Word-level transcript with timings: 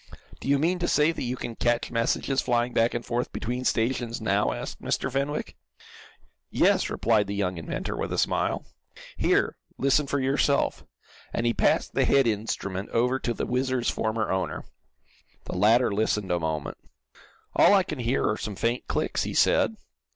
"Do 0.39 0.47
you 0.47 0.57
mean 0.57 0.79
to 0.79 0.87
say 0.87 1.11
that 1.11 1.21
you 1.21 1.35
can 1.37 1.55
catch 1.55 1.91
messages 1.91 2.41
flying 2.41 2.73
back 2.73 2.95
and 2.95 3.05
forth 3.05 3.31
between 3.31 3.63
stations 3.65 4.19
now?" 4.19 4.51
asked 4.51 4.81
Mr. 4.81 5.11
Fenwick. 5.11 5.55
"Yes," 6.49 6.89
replied 6.89 7.27
the 7.27 7.35
young 7.35 7.59
inventor, 7.59 7.95
with 7.95 8.11
a 8.11 8.17
smile. 8.17 8.65
"Here, 9.15 9.57
listen 9.77 10.07
for 10.07 10.19
yourself," 10.19 10.83
and 11.33 11.45
he 11.45 11.53
passed 11.53 11.93
the 11.93 12.05
head 12.05 12.25
instrument 12.25 12.89
over 12.89 13.19
to 13.19 13.31
the 13.31 13.45
WHIZZER's 13.45 13.91
former 13.91 14.31
owner. 14.31 14.65
The 15.45 15.55
latter 15.55 15.93
listened 15.93 16.31
a 16.31 16.39
moment. 16.39 16.79
"All 17.55 17.75
I 17.75 17.83
can 17.83 17.99
hear 17.99 18.27
are 18.27 18.37
some 18.37 18.55
faint 18.55 18.87
clicks," 18.87 19.21
he 19.21 19.35
said. 19.35 19.75